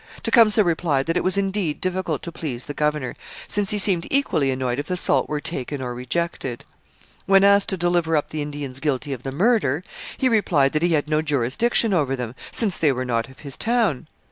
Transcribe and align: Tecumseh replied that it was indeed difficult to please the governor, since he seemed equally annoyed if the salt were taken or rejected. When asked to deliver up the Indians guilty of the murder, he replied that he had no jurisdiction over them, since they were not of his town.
Tecumseh 0.23 0.63
replied 0.63 1.05
that 1.05 1.15
it 1.15 1.23
was 1.23 1.37
indeed 1.37 1.79
difficult 1.79 2.23
to 2.23 2.31
please 2.31 2.63
the 2.65 2.73
governor, 2.73 3.13
since 3.47 3.69
he 3.69 3.77
seemed 3.77 4.07
equally 4.09 4.49
annoyed 4.49 4.79
if 4.79 4.87
the 4.87 4.97
salt 4.97 5.29
were 5.29 5.39
taken 5.39 5.79
or 5.79 5.93
rejected. 5.93 6.65
When 7.27 7.43
asked 7.43 7.69
to 7.69 7.77
deliver 7.77 8.17
up 8.17 8.29
the 8.29 8.41
Indians 8.41 8.79
guilty 8.79 9.13
of 9.13 9.21
the 9.21 9.31
murder, 9.31 9.83
he 10.17 10.27
replied 10.27 10.71
that 10.73 10.81
he 10.81 10.93
had 10.93 11.07
no 11.07 11.21
jurisdiction 11.21 11.93
over 11.93 12.15
them, 12.15 12.33
since 12.51 12.79
they 12.79 12.91
were 12.91 13.05
not 13.05 13.29
of 13.29 13.41
his 13.41 13.57
town. 13.57 14.07